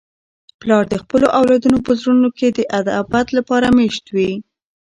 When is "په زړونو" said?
1.85-2.29